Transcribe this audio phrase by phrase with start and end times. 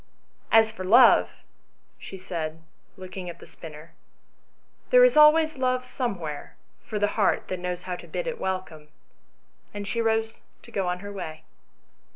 [0.51, 1.29] As for love,"
[1.99, 2.63] she said,
[2.97, 3.91] looking at the spinner,"
[4.89, 8.87] there is always love somewhere for the heart that knows how to bid it welcome;"
[9.75, 11.43] and she rose to go on her way.